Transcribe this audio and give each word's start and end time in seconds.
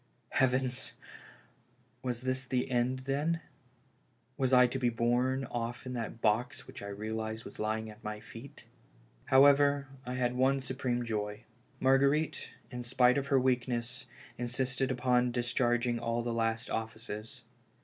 Heavens! 0.29 0.93
was 2.01 2.21
this 2.21 2.45
the 2.45 2.71
end, 2.71 3.01
then? 3.05 3.39
Was 4.35 4.51
I 4.51 4.65
to 4.65 4.79
be 4.79 4.89
borne 4.89 5.45
oft* 5.45 5.85
in 5.85 5.93
that 5.93 6.21
box 6.21 6.65
which 6.65 6.81
I 6.81 6.87
realized 6.87 7.45
was 7.45 7.59
lying 7.59 7.87
at 7.87 8.03
my 8.03 8.19
feet? 8.19 8.63
However, 9.25 9.89
I 10.03 10.15
had 10.15 10.33
one 10.35 10.59
supreme 10.59 11.05
joy. 11.05 11.43
Marguerite, 11.79 12.49
in 12.71 12.81
spite 12.81 13.19
of 13.19 13.27
her 13.27 13.39
weakness, 13.39 14.07
insisted 14.39 14.89
upon 14.91 15.31
discharging 15.31 15.99
all 15.99 16.23
the 16.23 16.33
last 16.33 16.71
offices. 16.71 17.43